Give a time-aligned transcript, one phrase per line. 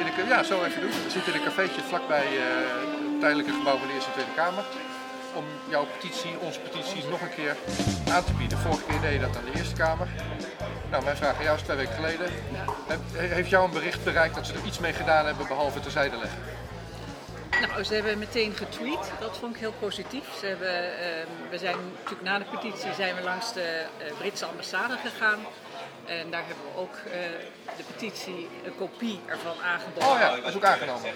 [0.00, 0.90] in een, ja, zo even doen.
[0.90, 2.42] We zitten in een cafeetje vlakbij uh,
[3.10, 4.64] het tijdelijke gebouw van de Eerste en Tweede Kamer.
[5.34, 7.56] Om jouw petitie, onze petitie, nog een keer
[8.12, 8.58] aan te bieden.
[8.58, 10.08] Vorige keer deed je dat aan de Eerste Kamer.
[10.90, 12.26] Nou, mijn vraag aan jou twee weken geleden.
[13.12, 16.38] Heeft jou een bericht bereikt dat ze er iets mee gedaan hebben behalve terzijde leggen?
[17.60, 19.12] Nou, ze hebben meteen getweet.
[19.20, 20.24] Dat vond ik heel positief.
[20.40, 24.44] Ze hebben, uh, we zijn natuurlijk na de petitie zijn we langs de uh, Britse
[24.44, 25.38] ambassade gegaan.
[26.06, 27.12] En daar hebben we ook uh,
[27.76, 30.08] de petitie, een kopie ervan aangeboden.
[30.08, 31.10] Oh ja, dat is ook aangenomen.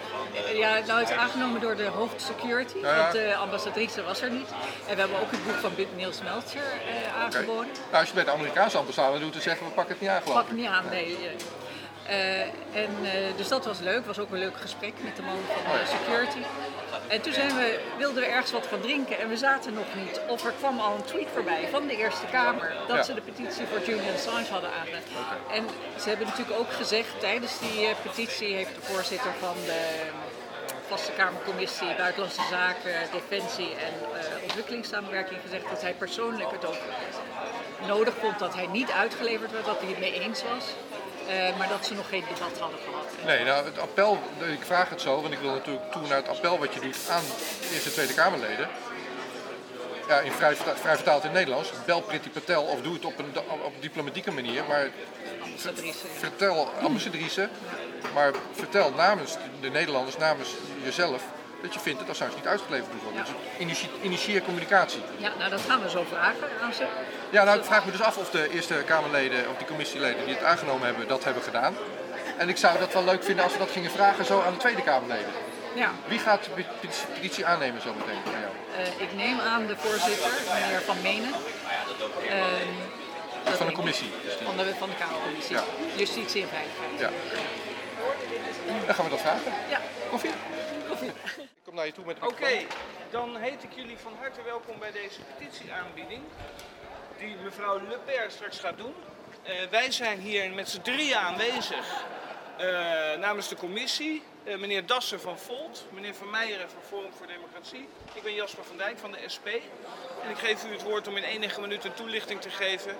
[0.54, 4.30] Ja, nou het is aangenomen door de hoofd security, ja, want de ambassadrice was er
[4.30, 4.48] niet.
[4.86, 7.70] En we hebben ook het boek van Niels Meltzer uh, aangeboden.
[7.70, 7.82] Okay.
[7.90, 10.22] Nou, als je bij de Amerikaanse ambassade doet, dan zeggen we pak het niet aan
[10.22, 11.18] geloof Pak het niet aan, nee.
[12.08, 12.40] Uh,
[12.82, 12.90] en,
[13.36, 16.38] dus dat was leuk, was ook een leuk gesprek met de man van de security.
[17.10, 20.20] En toen zijn we, wilden we ergens wat gaan drinken en we zaten nog niet.
[20.28, 23.02] Of er kwam al een tweet voorbij van de Eerste Kamer dat ja.
[23.02, 25.36] ze de petitie voor Julian Assange hadden aangenomen.
[25.52, 25.64] En
[26.00, 29.80] ze hebben natuurlijk ook gezegd, tijdens die uh, petitie heeft de voorzitter van de
[30.88, 36.82] Vaste Kamercommissie Buitenlandse Zaken, Defensie en uh, Ontwikkelingssamenwerking gezegd dat hij persoonlijk het ook
[37.86, 40.64] nodig vond dat hij niet uitgeleverd werd, dat hij het mee eens was.
[41.30, 43.06] Uh, maar dat ze nog geen debat hadden gehad.
[43.24, 44.18] Nee, nou het appel,
[44.52, 46.96] ik vraag het zo, want ik wil natuurlijk toe naar het appel wat je doet
[47.10, 47.22] aan
[47.60, 48.68] de Eerste Tweede Kamerleden.
[50.08, 51.72] Ja, in vrij, vrij vertaald in het Nederlands.
[51.86, 54.64] Bel Priti Patel of doe het op een, op een diplomatieke manier.
[54.68, 54.88] Maar
[55.42, 56.06] ambassadrice.
[56.18, 57.48] vertel, ambassadrice,
[58.14, 60.48] maar vertel namens de Nederlanders, namens
[60.84, 61.22] jezelf,
[61.62, 63.24] dat je vindt dat Assange niet uitgeleverd moet worden.
[63.58, 63.66] Ja.
[63.66, 65.00] Dus initieer communicatie.
[65.16, 66.84] Ja, nou dat gaan we zo vragen aan ze.
[67.30, 70.34] Ja, nou ik vraag me dus af of de Eerste Kamerleden of die commissieleden die
[70.34, 71.74] het aangenomen hebben, dat hebben gedaan.
[72.36, 74.58] En ik zou dat wel leuk vinden als we dat gingen vragen zo aan de
[74.58, 75.32] Tweede Kamerleden.
[75.74, 75.90] Ja.
[76.06, 76.64] Wie gaat de
[77.14, 78.52] petitie aannemen zo meteen van jou?
[78.78, 81.34] Uh, ik neem aan de voorzitter, meneer Van Menen.
[82.24, 84.10] Uh, van de commissie?
[84.44, 85.56] Van de, van de Kamercommissie.
[85.56, 85.62] Ja.
[85.96, 86.98] Justitie en Veiligheid.
[86.98, 87.10] Ja.
[88.86, 89.52] Dan gaan we dat vragen.
[89.68, 89.80] Ja.
[90.10, 90.30] Koffie?
[90.88, 91.08] Koffie.
[91.36, 92.66] Ik kom naar je toe met de Oké, okay,
[93.10, 96.22] dan heet ik jullie van harte welkom bij deze petitieaanbieding.
[97.20, 98.94] Die mevrouw Le Pen straks gaat doen.
[99.48, 102.04] Uh, wij zijn hier met z'n drieën aanwezig
[102.60, 104.22] uh, namens de commissie.
[104.44, 107.88] Uh, meneer Dassen van Volt, meneer Van Meijeren van Forum voor Democratie.
[108.12, 109.46] Ik ben Jasper van Dijk van de SP.
[110.22, 112.96] En ik geef u het woord om in enige minuut een toelichting te geven.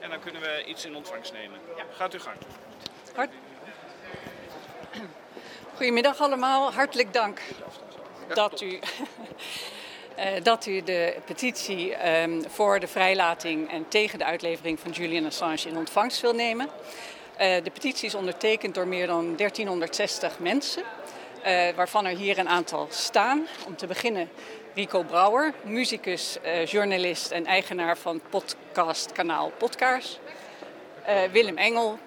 [0.00, 1.60] En dan kunnen we iets in ontvangst nemen.
[1.76, 2.36] Ja, gaat u gang.
[3.14, 3.30] Hart...
[5.74, 7.40] Goedemiddag allemaal, hartelijk dank
[8.34, 8.78] dat u...
[10.20, 15.24] Uh, dat u de petitie um, voor de vrijlating en tegen de uitlevering van Julian
[15.26, 16.66] Assange in ontvangst wil nemen.
[16.66, 20.82] Uh, de petitie is ondertekend door meer dan 1360 mensen,
[21.46, 23.46] uh, waarvan er hier een aantal staan.
[23.66, 24.30] Om te beginnen
[24.74, 30.18] Rico Brouwer, muzikus, journalist en eigenaar van podcastkanaal Podkaars.
[31.32, 31.98] Willem Engel,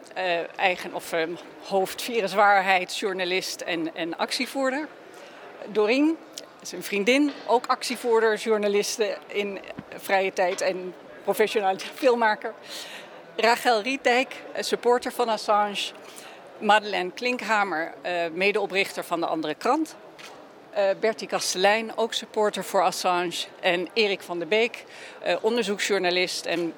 [0.55, 1.37] eigen, of, um,
[1.67, 4.87] hoofd viruswaarheid, journalist en, en actievoerder.
[5.67, 6.17] Doreen,
[6.67, 9.59] zijn vriendin, ook actievoerder, journaliste in
[9.97, 10.93] vrije tijd en
[11.23, 12.53] professioneel filmmaker.
[13.35, 15.91] Rachel Rietdijk, supporter van Assange.
[16.57, 17.93] Madeleine Klinkhamer,
[18.33, 19.95] medeoprichter van de Andere Krant.
[20.77, 23.45] Uh, Bertie Kastelein, ook supporter voor Assange.
[23.59, 24.83] En Erik van der Beek,
[25.27, 26.73] uh, onderzoeksjournalist en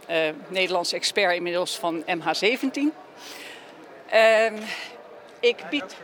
[0.47, 2.79] Nederlands expert inmiddels van MH17.
[5.40, 5.95] ik bied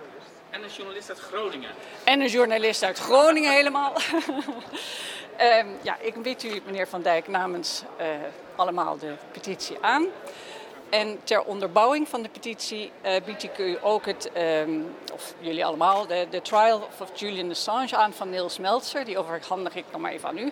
[0.52, 1.70] en een journalist uit Groningen.
[2.04, 3.94] En een journalist uit Groningen helemaal.
[5.58, 8.06] um, ja, ik bied u, meneer Van Dijk, namens uh,
[8.56, 10.08] allemaal de petitie aan.
[10.90, 15.66] En ter onderbouwing van de petitie uh, bied ik u ook het, um, of jullie
[15.66, 19.06] allemaal, de, de Trial of Julian Assange aan van Niels Meltzer.
[19.06, 20.52] Die overhandig ik nog maar even aan u.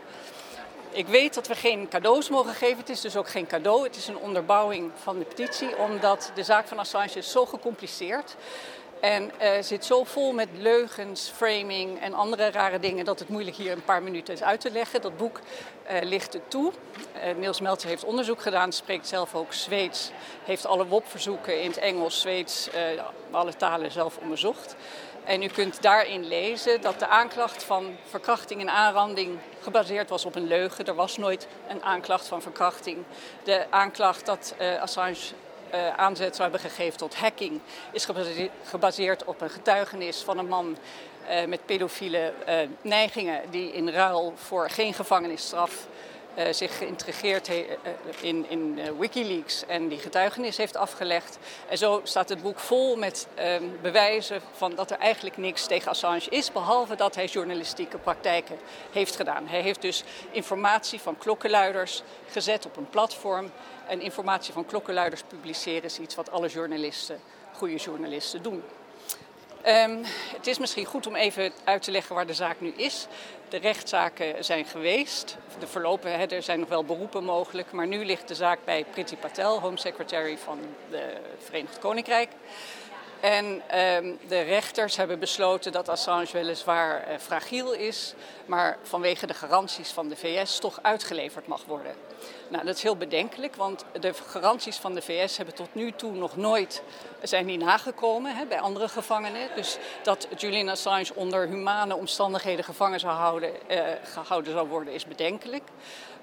[0.92, 2.78] Ik weet dat we geen cadeaus mogen geven.
[2.78, 3.84] Het is dus ook geen cadeau.
[3.84, 8.36] Het is een onderbouwing van de petitie, omdat de zaak van Assange is zo gecompliceerd
[9.00, 13.56] en uh, zit zo vol met leugens, framing en andere rare dingen dat het moeilijk
[13.56, 15.02] hier een paar minuten is uit te leggen.
[15.02, 15.40] Dat boek
[15.92, 16.72] uh, ligt het toe.
[17.16, 20.12] Uh, Niels Meltzer heeft onderzoek gedaan, spreekt zelf ook Zweeds.
[20.44, 22.70] Heeft alle WOP-verzoeken in het Engels, Zweeds,
[23.32, 24.76] alle talen zelf onderzocht.
[25.24, 30.36] En u kunt daarin lezen dat de aanklacht van verkrachting en aanranding gebaseerd was op
[30.36, 30.86] een leugen.
[30.86, 32.98] Er was nooit een aanklacht van verkrachting.
[33.44, 35.16] De aanklacht dat Assange
[35.74, 37.60] uh, aanzet zou hebben gegeven tot hacking,
[37.92, 38.08] is
[38.64, 40.78] gebaseerd op een getuigenis van een man
[41.30, 45.88] uh, met pedofiele uh, neigingen die in ruil voor geen gevangenisstraf
[46.38, 47.78] uh, zich geïntegreerd heeft
[48.22, 51.38] in, in Wikileaks en die getuigenis heeft afgelegd.
[51.70, 53.28] En zo staat het boek vol met
[53.82, 58.58] bewijzen van dat er eigenlijk niks tegen Assange is, behalve dat hij journalistieke praktijken
[58.92, 59.48] heeft gedaan.
[59.48, 63.52] Hij heeft dus informatie van klokkenluiders gezet op een platform
[63.88, 67.20] en informatie van klokkenluiders publiceren is iets wat alle journalisten,
[67.54, 68.64] goede journalisten doen.
[69.68, 70.04] Um,
[70.36, 73.08] het is misschien goed om even uit te leggen waar de zaak nu is.
[73.50, 75.38] De rechtszaken zijn geweest.
[75.60, 77.72] De verlopen, er zijn nog wel beroepen mogelijk.
[77.72, 80.60] Maar nu ligt de zaak bij Priti Patel, Home Secretary van
[80.90, 82.30] het Verenigd Koninkrijk.
[83.20, 88.14] En um, de rechters hebben besloten dat Assange weliswaar uh, fragiel is,
[88.46, 91.96] maar vanwege de garanties van de VS toch uitgeleverd mag worden.
[92.50, 96.12] Nou, dat is heel bedenkelijk, want de garanties van de VS hebben tot nu toe
[96.12, 96.82] nog nooit
[97.22, 99.50] zijn niet nagekomen hè, bij andere gevangenen.
[99.56, 105.06] Dus dat Julian Assange onder humane omstandigheden gevangen zou houden, uh, gehouden zou worden, is
[105.06, 105.64] bedenkelijk.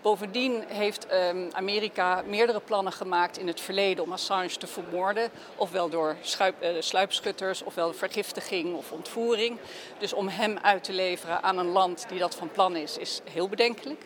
[0.02, 5.30] Bovendien heeft um, Amerika meerdere plannen gemaakt in het verleden om Assange te vermoorden.
[5.56, 9.58] Ofwel door schuip, uh, sluipschutters, ofwel vergiftiging of ontvoering.
[9.98, 13.20] Dus om hem uit te leveren aan een land die dat van plan is, is
[13.30, 14.04] heel bedenkelijk.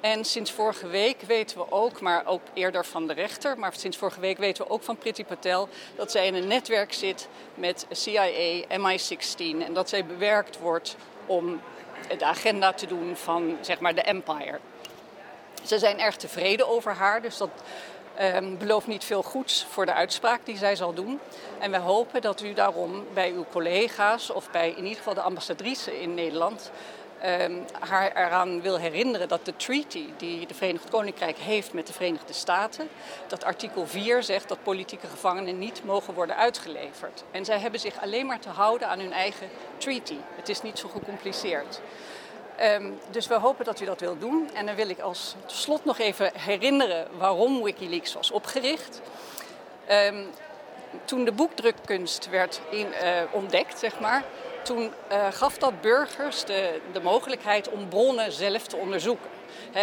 [0.00, 3.96] En sinds vorige week weten we ook, maar ook eerder van de rechter, maar sinds
[3.96, 7.86] vorige week weten we ook van Priti Patel dat zij in een netwerk zit met
[7.90, 10.96] CIA, MI16 en dat zij bewerkt wordt
[11.26, 11.60] om
[12.18, 14.58] de agenda te doen van zeg maar de empire.
[15.62, 17.50] Ze zijn erg tevreden over haar, dus dat
[18.20, 21.20] um, belooft niet veel goeds voor de uitspraak die zij zal doen.
[21.58, 25.20] En we hopen dat u daarom bij uw collega's of bij in ieder geval de
[25.20, 26.70] ambassadrice in Nederland
[27.24, 31.92] um, haar eraan wil herinneren dat de treaty die de Verenigd Koninkrijk heeft met de
[31.92, 32.88] Verenigde Staten,
[33.26, 37.24] dat artikel 4 zegt dat politieke gevangenen niet mogen worden uitgeleverd.
[37.30, 40.16] En zij hebben zich alleen maar te houden aan hun eigen treaty.
[40.36, 41.80] Het is niet zo gecompliceerd.
[42.62, 44.50] Um, dus we hopen dat u dat wilt doen.
[44.54, 49.00] En dan wil ik als slot nog even herinneren waarom Wikileaks was opgericht.
[49.90, 50.26] Um,
[51.04, 54.24] toen de boekdrukkunst werd in, uh, ontdekt, zeg maar,
[54.62, 59.30] toen uh, gaf dat burgers de, de mogelijkheid om bronnen zelf te onderzoeken.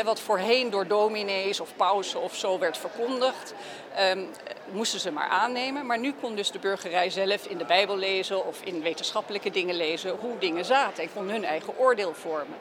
[0.04, 3.54] Wat voorheen door dominees of pausen of zo werd verkondigd,
[4.00, 4.30] um,
[4.72, 5.86] moesten ze maar aannemen.
[5.86, 9.76] Maar nu kon dus de burgerij zelf in de Bijbel lezen of in wetenschappelijke dingen
[9.76, 12.58] lezen hoe dingen zaten en kon hun eigen oordeel vormen.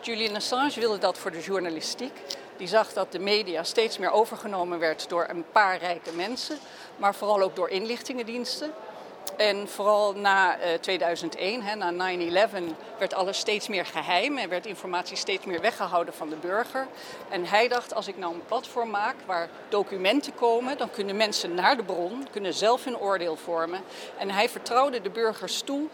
[0.00, 2.20] Julian Assange wilde dat voor de journalistiek.
[2.56, 6.58] Die zag dat de media steeds meer overgenomen werd door een paar rijke mensen,
[6.96, 8.72] maar vooral ook door inlichtingendiensten.
[9.36, 12.16] En vooral na uh, 2001, hè, na
[12.48, 12.58] 9-11,
[12.98, 16.86] werd alles steeds meer geheim en werd informatie steeds meer weggehouden van de burger.
[17.28, 21.54] En hij dacht, als ik nou een platform maak waar documenten komen, dan kunnen mensen
[21.54, 23.80] naar de bron, kunnen zelf hun oordeel vormen.
[24.18, 25.88] En hij vertrouwde de burgers toe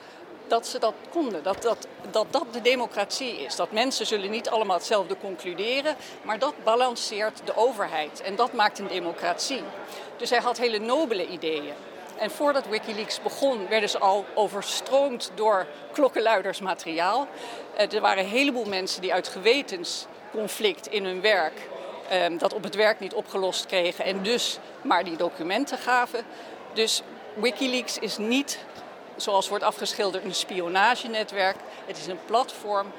[0.50, 1.42] dat ze dat konden.
[1.42, 3.56] Dat dat, dat dat de democratie is.
[3.56, 8.20] Dat mensen zullen niet allemaal hetzelfde concluderen, maar dat balanceert de overheid.
[8.20, 9.62] En dat maakt een democratie.
[10.16, 11.74] Dus hij had hele nobele ideeën.
[12.20, 17.28] En voordat Wikileaks begon, werden ze al overstroomd door klokkenluidersmateriaal.
[17.74, 21.68] Uh, er waren een heleboel mensen die uit gewetensconflict in hun werk
[22.12, 26.24] um, dat op het werk niet opgelost kregen en dus maar die documenten gaven.
[26.72, 27.02] Dus
[27.34, 28.58] Wikileaks is niet,
[29.16, 31.56] zoals wordt afgeschilderd, een spionagenetwerk.
[31.86, 32.92] Het is een platform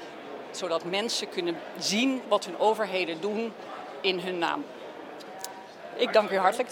[0.50, 3.52] zodat mensen kunnen zien wat hun overheden doen
[4.00, 4.64] in hun naam.
[5.96, 6.70] Ik dank u hartelijk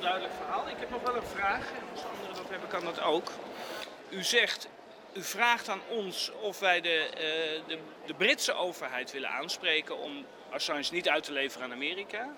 [0.00, 0.68] duidelijk verhaal.
[0.68, 1.70] Ik heb nog wel een vraag.
[1.70, 3.30] En als anderen dat hebben, kan dat ook.
[4.08, 4.68] U zegt,
[5.12, 10.26] u vraagt aan ons of wij de, uh, de, de Britse overheid willen aanspreken om
[10.50, 12.28] Assange niet uit te leveren aan Amerika.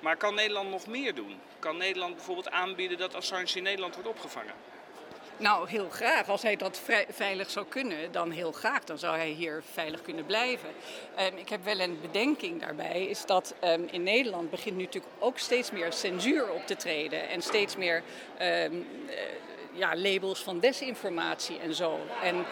[0.00, 1.40] Maar kan Nederland nog meer doen?
[1.58, 4.54] Kan Nederland bijvoorbeeld aanbieden dat Assange in Nederland wordt opgevangen?
[5.38, 6.28] Nou, heel graag.
[6.28, 8.84] Als hij dat veilig zou kunnen, dan heel graag.
[8.84, 10.68] Dan zou hij hier veilig kunnen blijven.
[11.18, 15.14] Um, ik heb wel een bedenking daarbij, is dat um, in Nederland begint nu natuurlijk
[15.18, 17.28] ook steeds meer censuur op te treden.
[17.28, 18.02] En steeds meer
[18.42, 19.14] um, uh,
[19.72, 21.98] ja, labels van desinformatie en zo.
[22.22, 22.44] En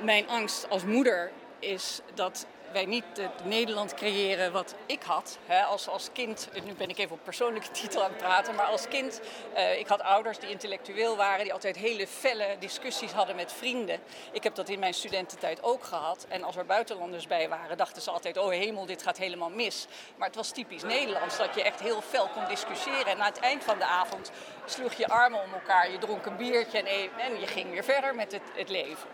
[0.00, 5.38] mijn angst als moeder is dat wij niet het Nederland creëren wat ik had.
[5.46, 8.64] Hè, als, als kind, nu ben ik even op persoonlijke titel aan het praten, maar
[8.64, 9.20] als kind,
[9.56, 14.00] uh, ik had ouders die intellectueel waren, die altijd hele felle discussies hadden met vrienden.
[14.32, 16.26] Ik heb dat in mijn studententijd ook gehad.
[16.28, 19.86] En als er buitenlanders bij waren, dachten ze altijd, oh hemel, dit gaat helemaal mis.
[20.16, 23.06] Maar het was typisch Nederlands, dat je echt heel fel kon discussiëren.
[23.06, 24.30] En na het eind van de avond
[24.64, 28.14] sloeg je armen om elkaar, je dronk een biertje en, en je ging weer verder
[28.14, 29.08] met het, het leven.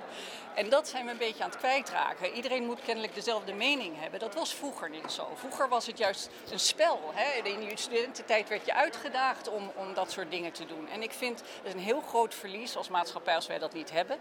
[0.59, 2.33] En dat zijn we een beetje aan het kwijtraken.
[2.33, 4.21] Iedereen moet kennelijk dezelfde mening hebben.
[4.21, 5.29] Dat was vroeger niet zo.
[5.35, 7.11] Vroeger was het juist een spel.
[7.15, 7.49] Hè?
[7.49, 10.89] In je studententijd werd je uitgedaagd om, om dat soort dingen te doen.
[10.89, 14.19] En ik vind het een heel groot verlies als maatschappij als wij dat niet hebben.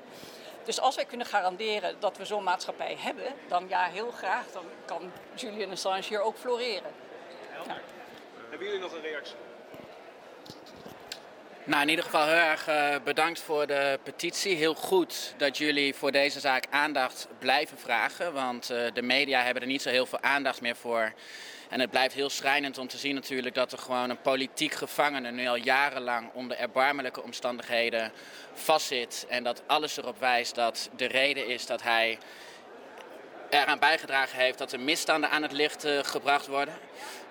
[0.64, 4.46] Dus als wij kunnen garanderen dat we zo'n maatschappij hebben, dan ja, heel graag.
[4.52, 6.92] Dan kan Julian Assange hier ook floreren.
[8.50, 9.47] Hebben jullie nog een reactie?
[11.68, 14.56] Nou, in ieder geval heel erg uh, bedankt voor de petitie.
[14.56, 18.34] Heel goed dat jullie voor deze zaak aandacht blijven vragen.
[18.34, 21.14] Want uh, de media hebben er niet zo heel veel aandacht meer voor.
[21.70, 25.32] En het blijft heel schrijnend om te zien natuurlijk dat er gewoon een politiek gevangene
[25.32, 28.12] nu al jarenlang onder erbarmelijke omstandigheden
[28.54, 29.26] vastzit.
[29.30, 32.18] En dat alles erop wijst dat de reden is dat hij
[33.50, 36.74] eraan bijgedragen heeft dat er misstanden aan het licht uh, gebracht worden.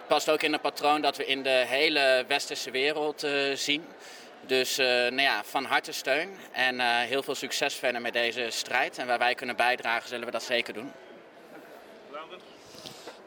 [0.07, 3.85] Past ook in een patroon dat we in de hele westerse wereld zien.
[4.47, 8.99] Dus uh, nou ja, van harte steun en heel veel succes verder met deze strijd.
[8.99, 10.93] En waar wij kunnen bijdragen, zullen we dat zeker doen.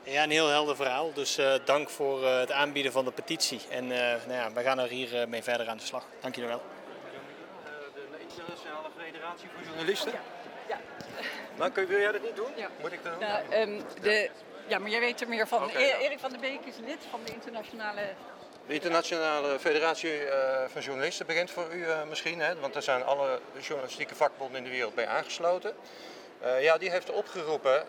[0.04, 1.14] Ja, een heel helder verhaal.
[1.14, 3.62] Dus uh, dank voor uh, het aanbieden van de petitie.
[3.70, 6.06] En uh, nou ja, wij gaan er hier mee verder aan de slag.
[6.22, 6.62] Dank jullie wel.
[7.94, 10.12] De Internationale Federatie voor Journalisten?
[10.12, 10.20] Ja.
[10.68, 10.80] ja.
[11.58, 12.52] Nou, kun, wil jij dat niet doen?
[12.56, 12.70] Ja.
[12.82, 13.30] Moet ik dat doen?
[13.30, 14.30] Nou, um, de,
[14.68, 15.70] ja, maar jij weet er meer van.
[15.70, 15.98] E- ja.
[15.98, 18.02] Erik van der Beek is lid van de Internationale...
[18.70, 22.60] De Internationale Federatie eh, van Journalisten begint voor u eh, misschien, hè?
[22.60, 25.74] want daar zijn alle journalistieke vakbonden in de wereld bij aangesloten.
[26.42, 27.84] Eh, ja, die heeft opgeroepen,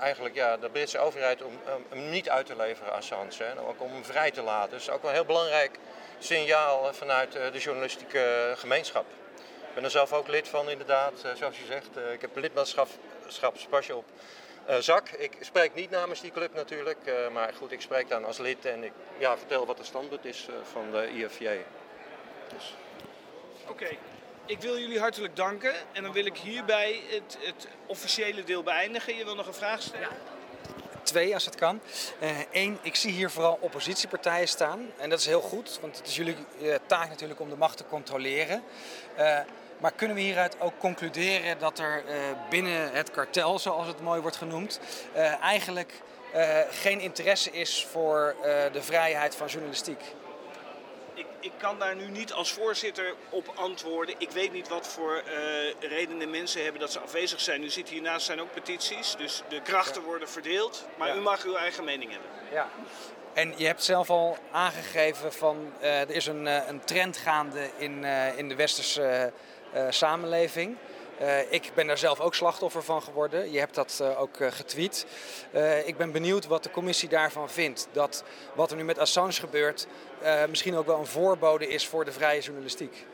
[0.00, 1.52] eigenlijk ja, de Britse overheid, om
[1.88, 3.30] hem niet uit te leveren, Assange.
[3.38, 3.60] Hè?
[3.60, 4.76] Ook om hem vrij te laten.
[4.76, 5.78] Is ook wel een heel belangrijk
[6.18, 9.06] signaal vanuit de journalistieke gemeenschap.
[9.68, 11.88] Ik ben er zelf ook lid van, inderdaad, zoals je zegt.
[12.12, 14.04] Ik heb lidmaatschapspasje op
[14.66, 15.08] eh, zak.
[15.08, 18.64] Ik spreek niet namens die club natuurlijk, eh, maar goed, ik spreek dan als lid
[18.64, 21.48] en ik ja, vertel wat de standpunt is eh, van de IFJ.
[22.54, 22.74] Dus.
[23.68, 23.88] Oké,
[24.46, 29.16] ik wil jullie hartelijk danken en dan wil ik hierbij het, het officiële deel beëindigen.
[29.16, 30.08] Je wil nog een vraag stellen?
[31.02, 31.80] Twee, als het kan.
[32.52, 34.90] Eén, ik zie hier vooral oppositiepartijen staan.
[34.98, 36.36] En dat is heel goed, want het is jullie
[36.86, 38.62] taak natuurlijk om de macht te controleren.
[39.16, 39.38] Eh,
[39.82, 42.14] maar kunnen we hieruit ook concluderen dat er eh,
[42.50, 44.80] binnen het kartel, zoals het mooi wordt genoemd,
[45.12, 45.92] eh, eigenlijk
[46.32, 48.34] eh, geen interesse is voor
[48.72, 50.00] de vrijheid van journalistiek?
[51.14, 54.14] Ik, ik kan daar nu niet als voorzitter op antwoorden.
[54.18, 57.62] Ik weet niet wat voor eh, redenen mensen hebben dat ze afwezig zijn.
[57.62, 60.86] U ziet hiernaast zijn ook petities, dus de krachten worden verdeeld.
[60.96, 61.14] Maar Ja.
[61.14, 62.30] u mag uw eigen mening hebben.
[62.52, 62.68] Ja.
[63.32, 68.04] En je hebt zelf al aangegeven van er is een, een trend gaande in,
[68.36, 69.32] in de westerse
[69.88, 70.76] samenleving.
[71.18, 73.52] Eh, ik ben daar zelf ook slachtoffer van geworden.
[73.52, 75.06] Je hebt dat eh, ook eh, getweet.
[75.50, 77.88] Eh, ik ben benieuwd wat de commissie daarvan vindt.
[77.92, 78.24] Dat
[78.54, 79.86] wat er nu met Assange gebeurt
[80.22, 83.06] eh, misschien ook wel een voorbode is voor de vrije journalistiek.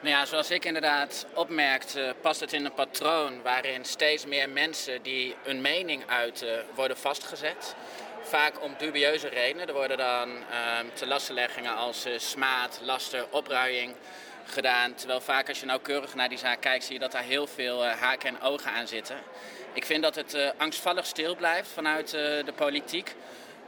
[0.00, 5.02] Nou ja, zoals ik inderdaad opmerkte, past het in een patroon waarin steeds meer mensen
[5.02, 7.74] die een mening uiten worden vastgezet.
[8.22, 9.68] Vaak om dubieuze redenen.
[9.68, 13.94] Er worden dan ehm te lastenleggingen als eh, smaad, laster, opruiing
[14.96, 17.84] Terwijl vaak als je nauwkeurig naar die zaak kijkt, zie je dat daar heel veel
[17.84, 19.16] eh, haken en ogen aan zitten.
[19.72, 23.14] Ik vind dat het eh, angstvallig stil blijft vanuit eh, de politiek.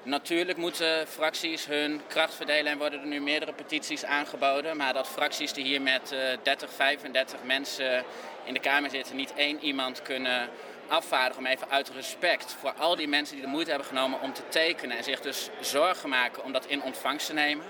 [0.02, 4.76] Natuurlijk moeten fracties hun kracht verdelen en worden er nu meerdere petities aangeboden.
[4.76, 8.04] Maar dat fracties die hier met eh 30, 35 mensen
[8.44, 10.48] in de Kamer zitten niet één iemand kunnen
[10.88, 11.44] afvaardigen.
[11.44, 14.48] Om even uit respect voor al die mensen die de moeite hebben genomen om te
[14.48, 14.96] tekenen.
[14.96, 17.66] En zich dus zorgen maken om dat in ontvangst te nemen.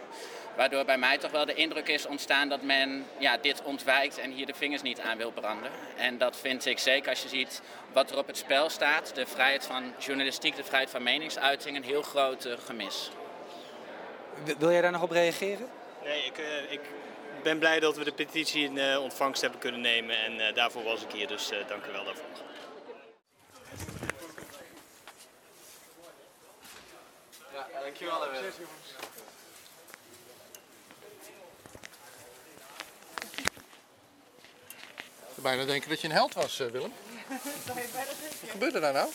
[0.56, 4.30] Waardoor bij mij toch wel de indruk is ontstaan dat men ja, dit ontwijkt en
[4.30, 5.70] hier de vingers niet aan wil branden.
[5.96, 9.14] En dat vind ik zeker als je ziet wat er op het spel staat.
[9.14, 13.10] De vrijheid van journalistiek, de vrijheid van meningsuiting, een heel groot eh, gemis.
[14.58, 15.68] Wil- jij daar nog op reageren?
[16.04, 16.80] Nee, ik, eh, ik
[17.42, 20.16] ben blij dat we de petitie in eh, ontvangst hebben kunnen nemen.
[20.18, 22.25] En eh, daarvoor was ik hier, dus eh, dank u wel daarvoor.
[27.82, 28.25] Dankjewel.
[28.25, 28.44] Ik zou
[35.43, 36.93] bijna denken dat je een held was, eh, Willem.
[38.40, 39.09] Wat gebeurde daar nou?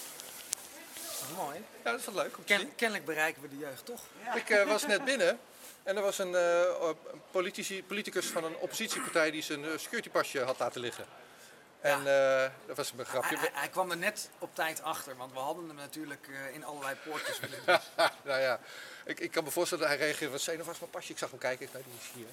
[1.38, 1.56] Mooi.
[1.84, 2.66] Ja, dat is wel leuk om te zien.
[2.66, 4.02] Ken- kennelijk bereiken we de jeugd toch?
[4.36, 5.40] Ik eh, was net binnen
[5.84, 6.90] en er was een eh,
[7.32, 11.06] politici, politicus van een oppositiepartij die zijn securitypasje had laten liggen.
[11.82, 13.38] En eh, dat was een grapje.
[13.38, 16.56] Hij, hij- hij kwam er net op tijd achter, want we hadden hem natuurlijk eh,
[16.56, 17.82] in allerlei poortjes willen
[18.24, 18.60] nou ja,
[19.06, 21.12] ik, ik kan me voorstellen dat hij reageerde wat zenuwachtig mijn pasje.
[21.12, 22.28] Ik zag hem kijken, ik, nou, die is hier.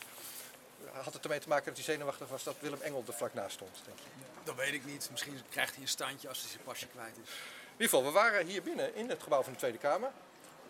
[1.05, 3.55] Had het ermee te maken dat hij zenuwachtig was dat Willem Engel er vlak naast
[3.55, 4.05] stond, denk je?
[4.45, 5.09] Dat weet ik niet.
[5.11, 7.29] Misschien krijgt hij een standje als hij zijn pasje kwijt is.
[7.29, 10.11] In ieder geval, we waren hier binnen in het gebouw van de Tweede Kamer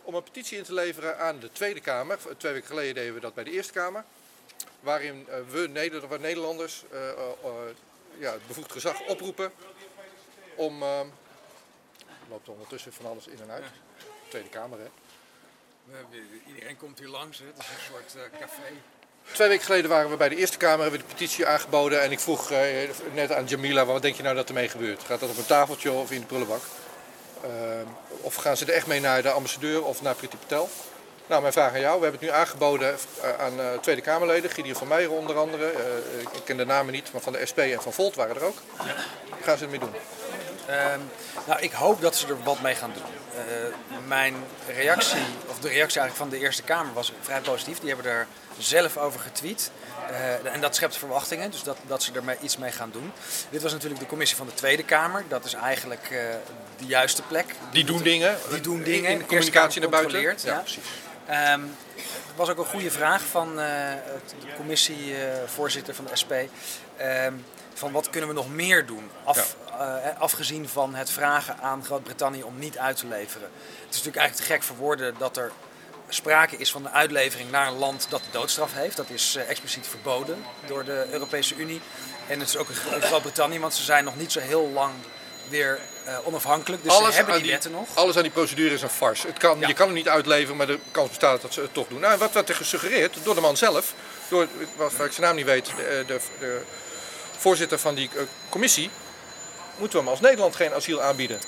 [0.03, 2.19] om een petitie in te leveren aan de Tweede Kamer.
[2.37, 4.05] Twee weken geleden deden we dat bij de Eerste Kamer.
[4.81, 7.27] Waarin eh, we Neder- we Nederlanders eh, eh,
[8.19, 9.53] ja, het bevoegd gezag oproepen
[10.55, 10.83] om...
[10.83, 11.01] eh,
[12.29, 13.65] loopt er ondertussen van alles in en uit.
[14.29, 14.89] Tweede Kamer, hè.
[16.47, 17.47] Iedereen komt hier langs, hè.
[17.47, 18.73] het is een soort café.
[19.33, 22.03] Twee weken geleden waren we bij de Eerste Kamer, hebben we de petitie aangeboden.
[22.03, 22.61] En ik vroeg eh,
[23.15, 25.03] net aan Jamila, wat denk je nou dat ermee gebeurt?
[25.07, 26.63] Gaat dat op een tafeltje of in de prullenbak?
[27.43, 27.87] Ehm,
[28.21, 30.69] of gaan ze er echt mee naar de ambassadeur of naar Priti Patel?
[31.29, 31.97] Nou, mijn vraag aan jou.
[31.97, 34.51] We hebben het nu aangeboden eh, aan eh, Tweede Kamerleden.
[34.51, 35.65] Gideon van Meijeren onder andere.
[35.65, 38.45] Eh, ik ken de namen niet, maar van de SP en van Volt waren er
[38.45, 38.57] ook.
[39.43, 39.95] Gaan ze ermee doen?
[40.69, 41.01] Ehm,
[41.47, 43.03] nou, ik hoop dat ze er wat mee gaan doen.
[43.35, 44.35] Eh, mijn
[44.67, 47.79] reactie, of de reactie eigenlijk van de Eerste Kamer was vrij positief.
[47.79, 48.27] Die hebben er
[48.59, 49.71] zelf over getweet.
[50.11, 53.13] Uh, en dat schept verwachtingen, dus dat, dat ze er iets mee gaan doen.
[53.51, 55.25] Dit was natuurlijk de commissie van de Tweede Kamer.
[55.29, 56.19] Dat is eigenlijk uh,
[56.79, 57.47] de juiste plek.
[57.73, 58.37] Die doen dingen.
[58.51, 59.11] Die doen dingen.
[59.11, 60.21] In de communicatie naar buiten.
[60.21, 60.85] Ja, ja, precies.
[61.29, 63.99] Um, er was ook een goede vraag van de
[64.57, 66.33] commissievoorzitter van de SP.
[66.33, 67.45] Um,
[67.79, 69.11] van wat kunnen we nog meer doen?
[69.25, 70.03] Af, ja.
[70.15, 73.51] uh, afgezien van het vragen aan Groot-Brittannië om niet uit te leveren.
[73.53, 75.53] Het is natuurlijk eigenlijk te gek voor woorden dat er
[76.09, 78.97] sprake is van de uitlevering naar een land dat de doodstraf heeft.
[78.97, 81.81] Dat is uh, expliciet verboden door de Europese Unie.
[82.27, 84.93] En het is ook in Groot-Brittannië, want ze zijn nog niet zo heel lang
[85.49, 86.83] weer uh, onafhankelijk.
[86.83, 87.89] Dus alles ze hebben die, die, wetten nog.
[87.95, 89.27] Alles aan die procedure is een farce.
[89.27, 89.69] Het kan, ja.
[89.69, 92.01] Je kan hem niet uitleveren, maar de kans bestaat dat ze het toch doen.
[92.01, 93.95] Nou, wat werd er gesuggereerd door de man zelf,
[94.29, 96.63] door, wat ik zijn naam niet weet, de, de, de
[97.39, 98.91] voorzitter van die uh, commissie,
[99.79, 101.41] moeten we hem als Nederland geen asiel aanbieden.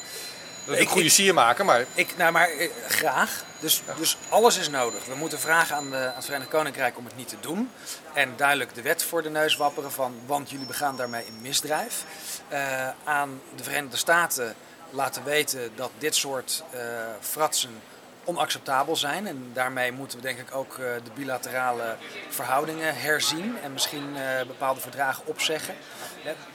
[0.64, 1.84] Dat is een goede sier maken, maar...
[1.94, 3.44] Ik, nou, maar eh, graag.
[3.58, 3.94] Dus, ja.
[3.94, 5.04] dus alles is nodig.
[5.04, 7.70] We moeten vragen aan, de, aan het Verenigd Koninkrijk om het niet te doen.
[8.12, 10.14] En duidelijk de wet voor de neus wapperen van...
[10.26, 12.04] want jullie begaan daarmee een misdrijf.
[12.52, 14.54] Uh, aan de Verenigde Staten
[14.90, 16.80] laten weten dat dit soort uh,
[17.20, 17.82] fratsen
[18.30, 19.26] onacceptabel zijn.
[19.26, 21.96] En daarmee moeten we denk ik ook uh, de bilaterale
[22.28, 23.58] verhoudingen herzien.
[23.62, 25.74] En misschien bepaalde verdragen opzeggen.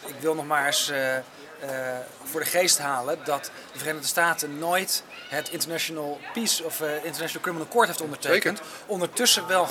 [0.06, 0.98] ik wil nog maar eens uh,
[2.24, 7.68] voor de geest halen dat de Verenigde Staten nooit het International Peace of International Criminal
[7.68, 8.62] Court heeft ondertekend.
[8.86, 9.68] Ondertussen wel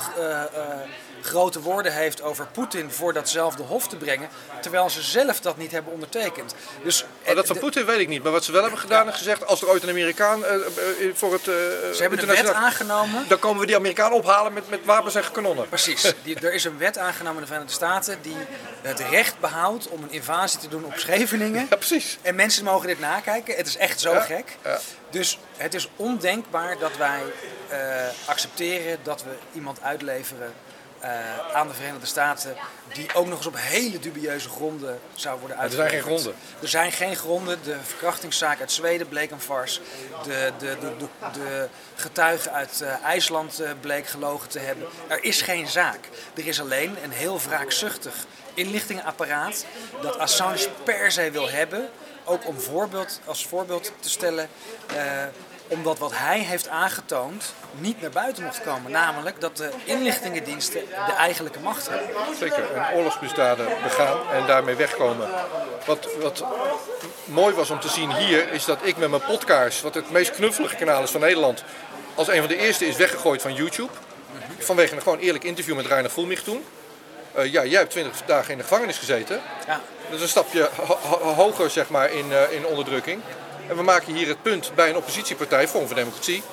[1.25, 4.29] grote woorden heeft over Poetin voor datzelfde hof te brengen,
[4.61, 6.55] terwijl ze zelf dat niet hebben ondertekend.
[6.83, 9.13] Dus, oh, dat van Poetin weet ik niet, maar wat ze wel hebben gedaan en
[9.13, 10.43] gezegd, als er ooit een Amerikaan
[11.13, 13.25] voor het Ze hebben een wet aangenomen.
[13.27, 15.69] Dan komen we die Amerikaan ophalen met, met wapens en kanonnen.
[15.69, 16.13] Precies.
[16.23, 18.37] Die, er is een wet aangenomen in de Verenigde Staten die
[18.81, 21.67] het recht behoudt om een invasie te doen op Scheveningen.
[21.69, 22.17] Ja, precies.
[22.21, 23.55] En mensen mogen dit nakijken.
[23.55, 24.19] Het is echt zo ja.
[24.19, 24.57] gek.
[24.63, 24.79] Ja.
[25.09, 27.21] Dus het is ondenkbaar dat wij
[27.71, 27.77] uh,
[28.25, 30.53] accepteren dat we iemand uitleveren
[31.03, 31.09] uh,
[31.53, 32.55] aan de Verenigde Staten
[32.93, 35.93] die ook nog eens op hele dubieuze gronden zou worden uitgeleverd.
[35.93, 36.35] Er zijn geen gronden.
[36.61, 37.59] Er zijn geen gronden.
[37.63, 39.81] De verkrachtingszaak uit Zweden bleek een farce.
[40.23, 44.87] De, de, de, de, de getuige uit uh, IJsland uh, bleek gelogen te hebben.
[45.07, 45.99] Er is geen zaak.
[46.33, 48.13] Er is alleen een heel wraakzuchtig
[48.53, 49.65] inlichtingenapparaat
[50.01, 51.89] dat Assange per se wil hebben.
[52.23, 54.49] Ook om voorbeeld, als voorbeeld te stellen
[54.95, 55.23] uh,
[55.67, 58.91] omdat wat hij heeft aangetoond niet naar buiten mocht komen.
[58.91, 62.09] Namelijk dat de inlichtingendiensten de eigenlijke macht hebben.
[62.39, 65.29] Zeker, een oorlogsmisdaden begaan en daarmee wegkomen.
[65.85, 66.43] Wat, wat
[67.25, 70.31] mooi was om te zien hier, is dat ik met mijn podcast, wat het meest
[70.31, 71.63] knuffelige kanaal is van Nederland,
[72.15, 73.91] als een van de eerste is weggegooid van YouTube.
[74.57, 76.65] Vanwege een gewoon eerlijk interview met Reiner Voelmich toen.
[77.37, 79.41] Uh, ja, jij hebt 20 dagen in de gevangenis gezeten.
[79.67, 79.81] Ja.
[80.05, 83.21] Dat is een stapje ho ho hoger zeg maar, in, uh, in onderdrukking.
[83.67, 86.43] En we maken hier het punt bij een oppositiepartij, Forum voor Democratie,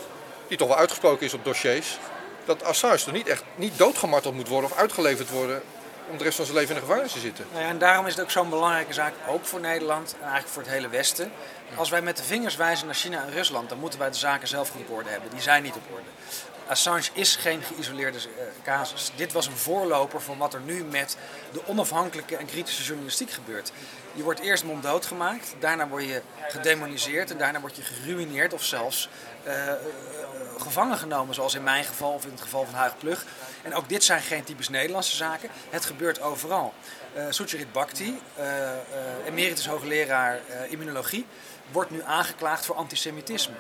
[0.49, 1.99] die toch wel uitgesproken is op dossiers,
[2.45, 5.63] dat Assange er niet echt niet doodgemarteld moet worden of uitgeleverd worden
[6.11, 7.47] om de rest van zijn leven in de gevangenis te zitten.
[7.51, 10.53] Nou ja, en daarom is het ook zo'n belangrijke zaak, ook voor Nederland en eigenlijk
[10.53, 11.33] voor het hele Westen.
[11.77, 14.49] Als wij met de vingers wijzen naar China en Rusland, dan moeten wij de zaken
[14.49, 15.31] zelf goed op orde hebben.
[15.31, 16.09] Die zijn niet op orde.
[16.67, 18.25] Assange is geen geïsoleerde uh,
[18.63, 19.13] casus.
[19.17, 21.17] Dit was een voorloper van wat er nu met
[21.53, 23.73] de onafhankelijke en kritische journalistiek gebeurt.
[24.13, 28.65] Je wordt eerst monddood gemaakt, daarna word je gedemoniseerd en daarna word je geruineerd of
[28.65, 29.09] zelfs
[29.47, 29.73] uh, uh,
[30.59, 33.25] gevangen genomen, zoals in mijn geval of in het geval van Huig Plug.
[33.63, 35.49] En ook dit zijn geen typisch Nederlandse zaken.
[35.71, 36.75] Het gebeurt overal.
[37.17, 38.21] Uh, Sucharit Bhakti,
[39.27, 41.27] emeritus hoogleraar immunologie,
[41.71, 43.55] wordt nu aangeklaagd voor antisemitisme.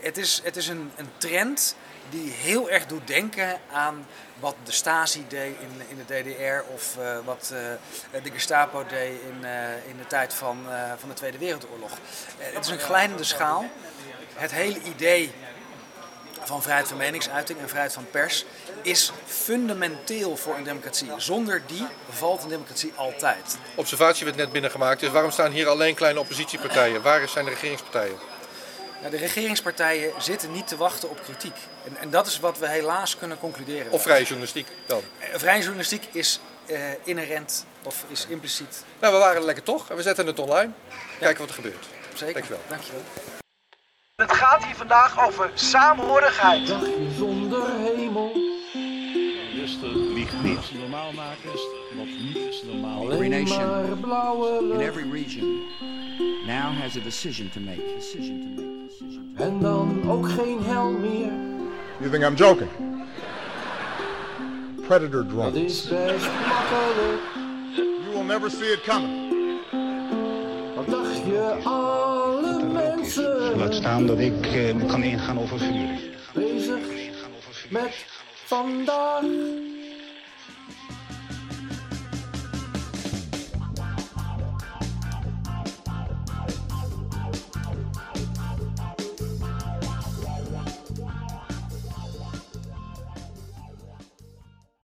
[0.00, 1.76] Het, is, het is een, een trend
[2.10, 4.06] die heel erg doet denken aan
[4.40, 9.20] wat de Stasi deed in, in de DDR of uh, wat uh, de Gestapo deed
[9.20, 10.66] in, uh, in de tijd van,
[10.98, 11.90] van de Tweede Wereldoorlog.
[12.38, 13.64] het is een glijdende schaal.
[14.34, 15.32] Het hele idee
[16.46, 18.44] van vrijheid van meningsuiting en vrijheid van pers
[18.82, 21.10] is fundamenteel voor een democratie.
[21.16, 23.58] Zonder die valt een democratie altijd.
[23.74, 27.02] Observatie werd net binnengemaakt, dus waarom staan hier alleen kleine oppositiepartijen?
[27.02, 28.35] Waar zijn de regeringspartijen?
[28.98, 31.56] Nou, de regeringspartijen zitten niet te wachten op kritiek.
[31.84, 33.92] En, en, dat is wat we helaas kunnen concluderen.
[33.92, 35.02] Of vrije journalistiek dan?
[35.32, 38.84] Vrije journalistiek is uh, inherent of is impliciet.
[39.00, 40.72] Nou, we waren er lekker toch en we zetten het online.
[41.18, 41.86] Kijken wat er gebeurt.
[42.14, 42.34] Zeker.
[42.34, 42.62] Dankjewel.
[42.68, 43.02] Dankjewel.
[44.16, 46.68] Het gaat hier vandaag over saamhorigheid.
[47.16, 48.25] Zonder hemel.
[49.66, 50.80] Rustig, liegt niet.
[50.80, 53.12] Normaal maken is wat niet is normaal.
[53.12, 55.62] Every nation in every region
[56.46, 57.80] now has a decision to make.
[57.96, 59.50] Decision to make.
[59.50, 61.32] En dan ook geen hel meer.
[61.98, 62.70] You think I'm joking?
[64.86, 65.52] Predator drones.
[65.52, 67.22] Dat is best makkelijk.
[67.74, 69.60] You will never see it coming.
[70.76, 71.56] Wat dacht je
[73.00, 73.16] is.
[73.56, 75.98] Laat staan dat ik eh, kan ingaan over vuur.
[76.32, 76.78] bezig
[77.68, 78.15] met
[78.48, 79.65] vandaag.